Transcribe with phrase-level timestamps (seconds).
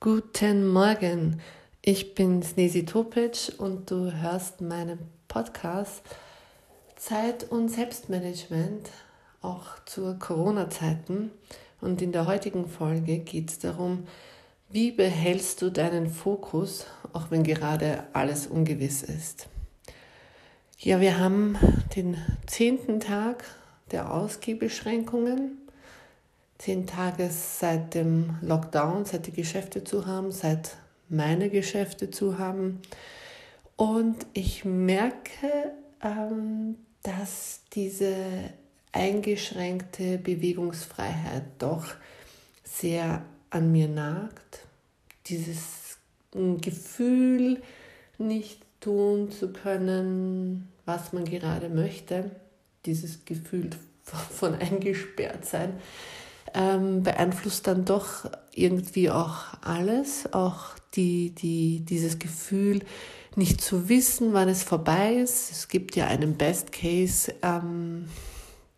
[0.00, 1.40] Guten Morgen,
[1.80, 4.98] ich bin Snesi Topic und du hörst meinen
[5.28, 6.02] Podcast
[6.96, 8.90] Zeit- und Selbstmanagement,
[9.40, 11.30] auch zu Corona-Zeiten.
[11.80, 14.06] Und in der heutigen Folge geht es darum,
[14.68, 19.48] wie behältst du deinen Fokus, auch wenn gerade alles ungewiss ist.
[20.84, 21.56] Ja, wir haben
[21.96, 23.46] den zehnten Tag
[23.90, 25.56] der Ausgehbeschränkungen
[26.58, 30.76] zehn Tage seit dem Lockdown, seit die Geschäfte zu haben, seit
[31.08, 32.82] meine Geschäfte zu haben.
[33.76, 38.14] Und ich merke, ähm, dass diese
[38.92, 41.94] eingeschränkte Bewegungsfreiheit doch
[42.62, 44.66] sehr an mir nagt.
[45.28, 45.96] Dieses
[46.60, 47.62] Gefühl,
[48.18, 52.30] nicht tun zu können, was man gerade möchte,
[52.84, 53.70] dieses Gefühl
[54.02, 55.74] von eingesperrt sein,
[56.52, 62.80] ähm, beeinflusst dann doch irgendwie auch alles, auch die, die, dieses Gefühl,
[63.34, 65.50] nicht zu wissen, wann es vorbei ist.
[65.50, 68.06] Es gibt ja einen Best Case, ähm,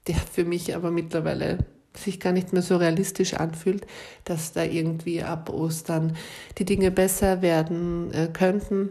[0.07, 1.59] der für mich aber mittlerweile
[1.95, 3.87] sich gar nicht mehr so realistisch anfühlt,
[4.25, 6.17] dass da irgendwie ab Ostern
[6.59, 8.91] die Dinge besser werden äh, könnten,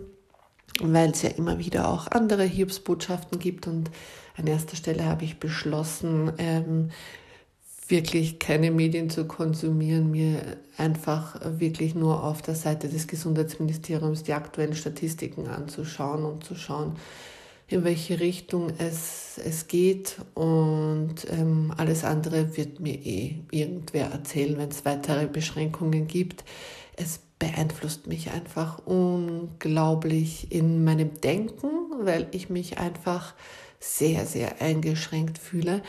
[0.82, 3.68] weil es ja immer wieder auch andere Hilfsbotschaften gibt.
[3.68, 3.92] Und
[4.38, 6.92] an erster Stelle habe ich beschlossen, ähm,
[7.88, 14.34] wirklich keine Medien zu konsumieren, mir einfach wirklich nur auf der Seite des Gesundheitsministeriums die
[14.34, 16.96] aktuellen Statistiken anzuschauen und zu schauen,
[17.68, 20.18] in welche Richtung es, es geht.
[20.34, 26.44] Und ähm, alles andere wird mir eh irgendwer erzählen, wenn es weitere Beschränkungen gibt.
[26.96, 31.70] Es beeinflusst mich einfach unglaublich in meinem Denken,
[32.02, 33.34] weil ich mich einfach
[33.80, 35.82] sehr, sehr eingeschränkt fühle.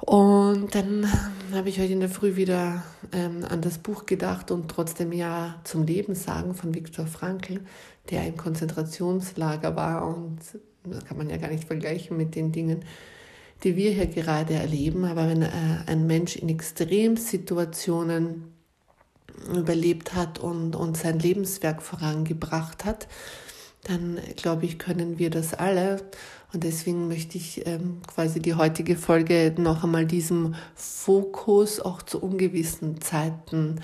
[0.00, 1.06] Und dann
[1.52, 5.60] habe ich heute in der Früh wieder ähm, an das Buch gedacht und trotzdem Ja
[5.64, 7.60] zum Leben sagen von Viktor Frankl,
[8.10, 10.06] der im Konzentrationslager war.
[10.06, 10.40] Und
[10.84, 12.84] das kann man ja gar nicht vergleichen mit den Dingen,
[13.62, 15.06] die wir hier gerade erleben.
[15.06, 15.48] Aber wenn äh,
[15.86, 18.53] ein Mensch in Extremsituationen
[19.54, 23.08] überlebt hat und, und sein Lebenswerk vorangebracht hat,
[23.84, 26.02] dann glaube ich, können wir das alle.
[26.52, 32.22] Und deswegen möchte ich ähm, quasi die heutige Folge noch einmal diesem Fokus auch zu
[32.22, 33.80] ungewissen Zeiten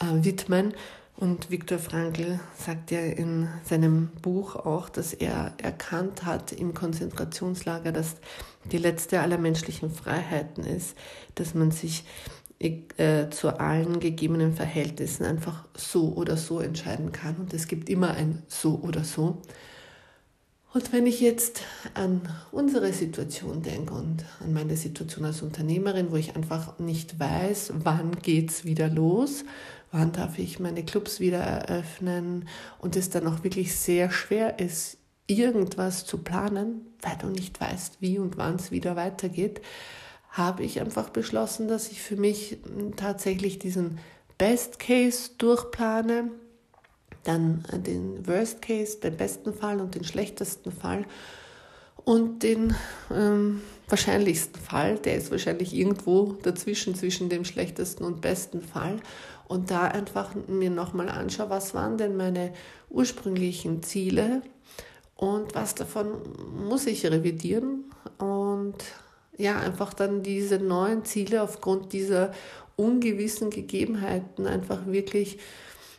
[0.00, 0.72] äh, widmen.
[1.16, 7.90] Und Viktor Frankl sagt ja in seinem Buch auch, dass er erkannt hat im Konzentrationslager,
[7.90, 8.16] dass
[8.70, 10.94] die letzte aller menschlichen Freiheiten ist,
[11.34, 12.04] dass man sich
[12.58, 17.36] äh, zu allen gegebenen Verhältnissen einfach so oder so entscheiden kann.
[17.36, 19.42] Und es gibt immer ein so oder so.
[20.72, 21.62] Und wenn ich jetzt
[21.94, 22.20] an
[22.52, 28.12] unsere Situation denke und an meine Situation als Unternehmerin, wo ich einfach nicht weiß, wann
[28.12, 29.44] geht es wieder los,
[29.90, 32.46] wann darf ich meine Clubs wieder eröffnen
[32.78, 38.00] und es dann auch wirklich sehr schwer ist, irgendwas zu planen, weil du nicht weißt,
[38.00, 39.62] wie und wann es wieder weitergeht,
[40.36, 42.58] habe ich einfach beschlossen, dass ich für mich
[42.96, 43.98] tatsächlich diesen
[44.36, 46.30] Best Case durchplane,
[47.24, 51.06] dann den Worst Case, den besten Fall und den schlechtesten Fall
[52.04, 52.74] und den
[53.10, 59.00] ähm, wahrscheinlichsten Fall, der ist wahrscheinlich irgendwo dazwischen, zwischen dem schlechtesten und besten Fall.
[59.48, 62.52] Und da einfach mir nochmal anschaue, was waren denn meine
[62.90, 64.42] ursprünglichen Ziele
[65.16, 66.08] und was davon
[66.68, 67.84] muss ich revidieren
[68.18, 68.76] und
[69.36, 72.32] ja, einfach dann diese neuen Ziele aufgrund dieser
[72.76, 75.38] ungewissen Gegebenheiten einfach wirklich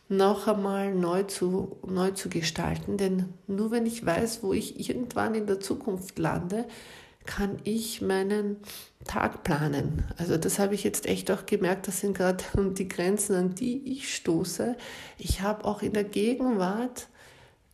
[0.08, 2.96] noch einmal neu zu, neu zu gestalten.
[2.96, 6.66] Denn nur wenn ich weiß, wo ich irgendwann in der Zukunft lande,
[7.26, 8.56] kann ich meinen
[9.04, 10.04] Tag planen.
[10.16, 12.42] Also das habe ich jetzt echt auch gemerkt, das sind gerade
[12.74, 14.76] die Grenzen, an die ich stoße.
[15.18, 17.08] Ich habe auch in der Gegenwart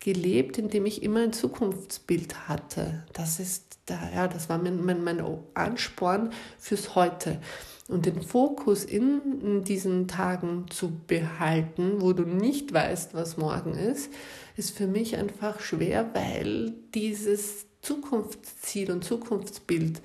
[0.01, 3.05] gelebt, indem ich immer ein Zukunftsbild hatte.
[3.13, 5.23] Das ist da, ja, das war mein, mein, mein
[5.53, 7.39] Ansporn fürs Heute.
[7.87, 14.09] Und den Fokus in diesen Tagen zu behalten, wo du nicht weißt, was morgen ist,
[14.57, 20.01] ist für mich einfach schwer, weil dieses Zukunftsziel und Zukunftsbild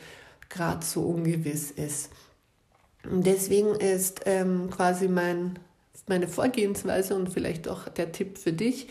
[0.51, 2.11] gerade so ungewiss ist.
[3.11, 5.59] Und deswegen ist ähm, quasi mein,
[6.07, 8.89] meine Vorgehensweise und vielleicht auch der Tipp für dich,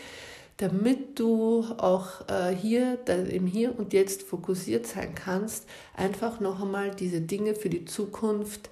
[0.60, 5.64] damit du auch äh, hier im Hier und Jetzt fokussiert sein kannst,
[5.96, 8.68] einfach noch einmal diese Dinge für die Zukunft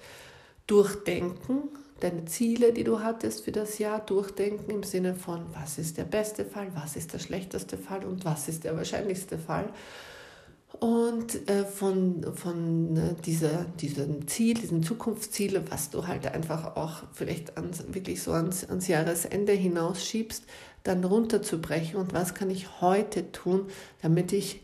[0.67, 1.63] durchdenken,
[1.99, 6.03] deine Ziele, die du hattest für das Jahr, durchdenken im Sinne von, was ist der
[6.03, 9.69] beste Fall, was ist der schlechteste Fall und was ist der wahrscheinlichste Fall.
[10.73, 17.03] Und äh, von, von äh, dieser, diesem Ziel, diesem Zukunftsziel, was du halt einfach auch
[17.11, 20.43] vielleicht ans, wirklich so ans, ans Jahresende hinausschiebst,
[20.83, 23.65] dann runterzubrechen und was kann ich heute tun,
[24.01, 24.61] damit ich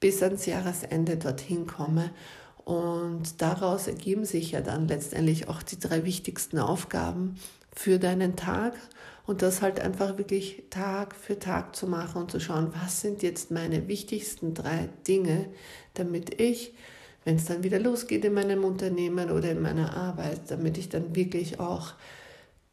[0.00, 2.10] bis ans Jahresende dorthin komme.
[2.64, 7.36] Und daraus ergeben sich ja dann letztendlich auch die drei wichtigsten Aufgaben
[7.74, 8.74] für deinen Tag
[9.26, 13.22] und das halt einfach wirklich Tag für Tag zu machen und zu schauen, was sind
[13.22, 15.46] jetzt meine wichtigsten drei Dinge,
[15.94, 16.74] damit ich,
[17.24, 21.16] wenn es dann wieder losgeht in meinem Unternehmen oder in meiner Arbeit, damit ich dann
[21.16, 21.94] wirklich auch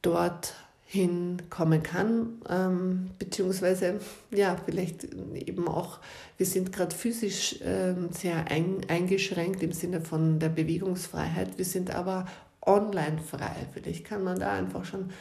[0.01, 0.53] dort
[0.91, 5.05] hinkommen kann, ähm, beziehungsweise ja, vielleicht
[5.35, 5.99] eben auch,
[6.35, 11.95] wir sind gerade physisch ähm, sehr ein, eingeschränkt im Sinne von der Bewegungsfreiheit, wir sind
[11.95, 12.25] aber
[12.61, 13.67] online frei.
[13.73, 15.11] Vielleicht kann man da einfach schon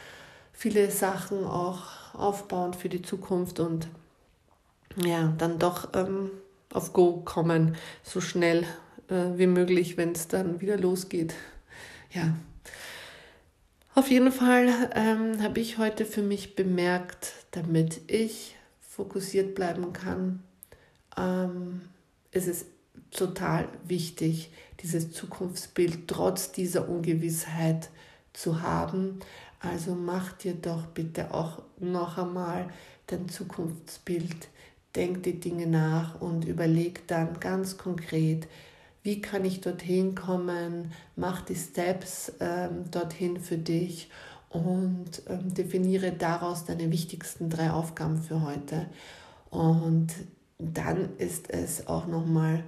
[0.52, 3.88] viele Sachen auch aufbauen für die Zukunft und
[4.96, 6.30] ja, dann doch ähm,
[6.72, 8.64] auf Go kommen, so schnell
[9.08, 11.34] äh, wie möglich, wenn es dann wieder losgeht.
[12.12, 12.34] Ja.
[13.94, 20.42] Auf jeden Fall ähm, habe ich heute für mich bemerkt, damit ich fokussiert bleiben kann,
[21.16, 21.82] ähm,
[22.32, 22.66] ist es
[23.10, 24.50] total wichtig,
[24.82, 27.90] dieses Zukunftsbild trotz dieser Ungewissheit
[28.32, 29.20] zu haben,
[29.60, 32.70] also mach dir doch bitte auch noch einmal
[33.08, 34.48] dein Zukunftsbild,
[34.96, 38.48] denk die Dinge nach und überleg dann ganz konkret,
[39.02, 44.10] wie kann ich dorthin kommen, mach die Steps ähm, dorthin für dich
[44.50, 48.86] und ähm, definiere daraus deine wichtigsten drei Aufgaben für heute.
[49.50, 50.08] Und
[50.58, 52.64] dann ist es auch nochmal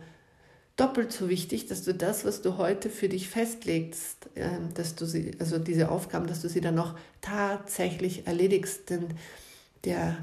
[0.83, 5.07] doppelt so wichtig, dass du das, was du heute für dich festlegst, ähm, dass du
[5.07, 8.91] sie, also diese Aufgaben, dass du sie dann auch tatsächlich erledigst.
[8.91, 9.07] Denn
[9.85, 10.17] der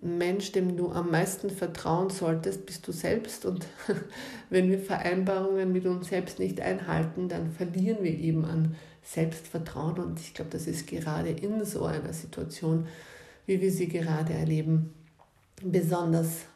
[0.00, 3.44] Mensch, dem du am meisten vertrauen solltest, bist du selbst.
[3.44, 3.66] Und
[4.50, 9.98] wenn wir Vereinbarungen mit uns selbst nicht einhalten, dann verlieren wir eben an Selbstvertrauen.
[9.98, 12.86] Und ich glaube, das ist gerade in so einer Situation,
[13.44, 14.94] wie wir sie gerade erleben,
[15.62, 16.46] besonders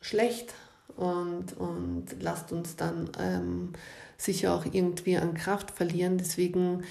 [0.00, 0.54] schlecht
[0.96, 3.72] und, und lasst uns dann ähm,
[4.16, 6.18] sicher auch irgendwie an Kraft verlieren.
[6.18, 6.84] Deswegen,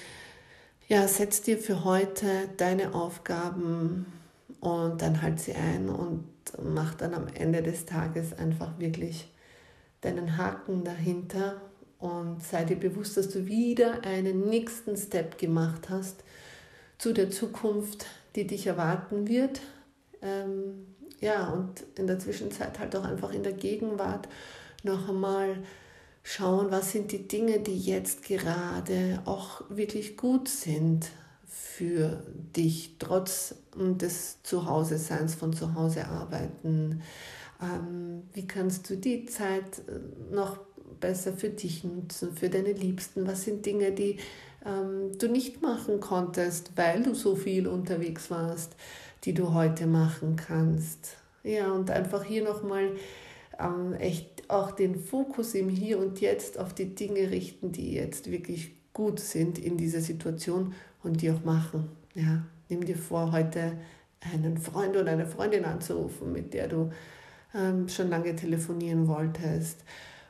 [0.88, 2.26] ja, setz dir für heute
[2.56, 4.06] deine Aufgaben
[4.60, 6.24] und dann halt sie ein und
[6.62, 9.28] mach dann am Ende des Tages einfach wirklich
[10.02, 11.60] deinen Haken dahinter
[11.98, 16.24] und sei dir bewusst, dass du wieder einen nächsten Step gemacht hast
[16.98, 19.60] zu der Zukunft, die dich erwarten wird.
[20.20, 20.86] Ähm,
[21.22, 24.28] ja, und in der Zwischenzeit halt auch einfach in der Gegenwart
[24.82, 25.56] noch einmal
[26.24, 31.10] schauen, was sind die Dinge, die jetzt gerade auch wirklich gut sind
[31.46, 32.22] für
[32.56, 37.02] dich, trotz des Zuhause-Seins, von zu Hause arbeiten.
[37.62, 40.58] Ähm, wie kannst du die Zeit äh, noch
[41.00, 43.26] besser für dich nutzen, für deine Liebsten?
[43.28, 44.18] Was sind Dinge, die
[44.66, 48.74] ähm, du nicht machen konntest, weil du so viel unterwegs warst?
[49.24, 51.16] Die du heute machen kannst.
[51.44, 52.92] Ja, und einfach hier nochmal
[53.58, 58.30] ähm, echt auch den Fokus im Hier und Jetzt auf die Dinge richten, die jetzt
[58.30, 61.88] wirklich gut sind in dieser Situation und die auch machen.
[62.14, 63.78] Ja, nimm dir vor, heute
[64.32, 66.90] einen Freund oder eine Freundin anzurufen, mit der du
[67.54, 69.82] ähm, schon lange telefonieren wolltest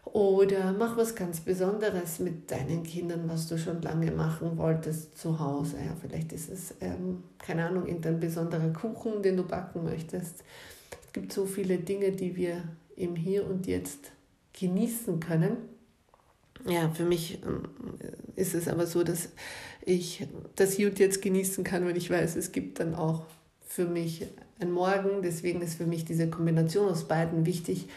[0.04, 5.38] oder mach was ganz Besonderes mit deinen Kindern, was du schon lange machen wolltest zu
[5.38, 5.76] Hause.
[5.76, 10.42] Ja, vielleicht ist es, ähm, keine Ahnung, irgendein besonderer Kuchen, den du backen möchtest.
[11.06, 12.64] Es gibt so viele Dinge, die wir
[12.96, 14.10] im Hier und Jetzt
[14.58, 15.56] genießen können.
[16.66, 17.68] Ja, für mich ähm,
[18.34, 19.30] ist es aber so, dass
[19.84, 23.24] ich das Hier und Jetzt genießen kann, wenn ich weiß, es gibt dann auch
[23.66, 24.26] für mich
[24.60, 25.22] ein Morgen.
[25.22, 27.88] Deswegen ist für mich diese Kombination aus beiden wichtig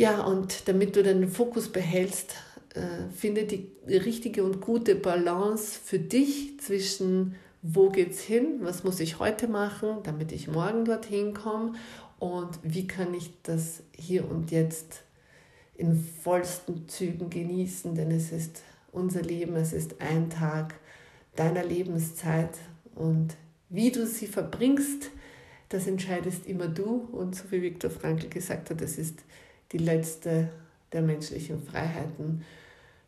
[0.00, 2.34] ja, und damit du deinen Fokus behältst,
[2.74, 2.80] äh,
[3.14, 9.18] finde die richtige und gute Balance für dich zwischen wo geht's hin, was muss ich
[9.18, 11.74] heute machen, damit ich morgen dorthin komme
[12.18, 15.02] und wie kann ich das hier und jetzt
[15.74, 20.76] in vollsten Zügen genießen, denn es ist unser Leben, es ist ein Tag
[21.36, 22.56] deiner Lebenszeit
[22.94, 23.36] und
[23.68, 25.10] wie du sie verbringst,
[25.68, 29.18] das entscheidest immer du und so wie Viktor Frankl gesagt hat, das ist
[29.72, 30.48] die letzte
[30.92, 32.44] der menschlichen Freiheiten,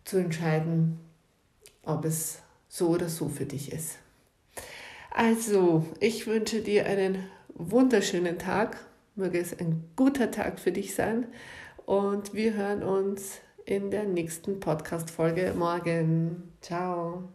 [0.05, 0.99] zu entscheiden,
[1.85, 3.99] ob es so oder so für dich ist.
[5.11, 8.79] Also, ich wünsche dir einen wunderschönen Tag.
[9.15, 11.27] Möge es ein guter Tag für dich sein.
[11.85, 16.55] Und wir hören uns in der nächsten Podcast-Folge morgen.
[16.61, 17.29] Ciao.